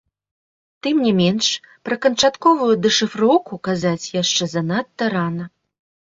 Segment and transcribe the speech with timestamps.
[0.85, 1.49] Тым не менш,
[1.89, 5.45] пра канчатковую дэшыфроўку казаць яшчэ занадта рана.